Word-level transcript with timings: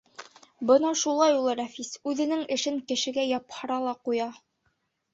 Бына 0.71 0.93
шулай 1.01 1.35
ул 1.41 1.45
Рәфис, 1.59 1.93
үҙенең 2.13 2.43
эшен 2.57 2.83
кешегә 2.91 3.29
япһара 3.37 3.81
ла 3.89 3.99
ҡуя. 4.07 4.31